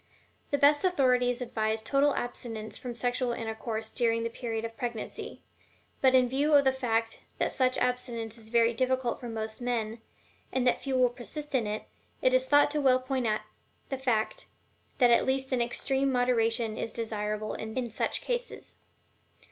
The 0.49 0.57
best 0.57 0.83
authorities 0.83 1.41
advise 1.41 1.79
total 1.79 2.15
abstinence 2.15 2.75
from 2.75 2.95
sexual 2.95 3.33
intercourse 3.33 3.91
during 3.91 4.23
the 4.23 4.31
period 4.31 4.65
of 4.65 4.75
pregnancy; 4.75 5.43
but 6.01 6.15
in 6.15 6.27
view 6.27 6.53
of 6.55 6.65
the 6.65 6.71
fact 6.71 7.19
that 7.37 7.51
such 7.51 7.77
abstinence 7.77 8.35
is 8.35 8.49
very 8.49 8.73
difficult 8.73 9.19
for 9.19 9.29
most 9.29 9.61
men, 9.61 10.01
and 10.51 10.65
that 10.65 10.81
few 10.81 10.95
will 10.97 11.09
persist 11.09 11.53
in 11.53 11.67
it, 11.67 11.83
it 12.19 12.33
is 12.33 12.47
thought 12.47 12.73
well 12.73 12.99
to 12.99 13.05
point 13.05 13.27
out 13.27 13.41
the 13.89 13.97
fact 13.99 14.47
that 14.97 15.11
at 15.11 15.23
least 15.27 15.51
an 15.51 15.61
extreme 15.61 16.11
moderation 16.11 16.79
is 16.79 16.91
desirable 16.91 17.53
in 17.53 17.91
such 17.91 18.21
cases. 18.21 18.77